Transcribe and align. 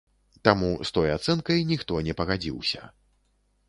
Таму 0.47 0.69
з 0.79 0.89
той 0.95 1.13
ацэнкай 1.17 1.63
ніхто 1.75 2.03
не 2.11 2.19
пагадзіўся. 2.23 2.95